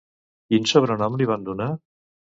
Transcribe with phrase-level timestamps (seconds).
[0.53, 1.69] Quin sobrenom li van donar?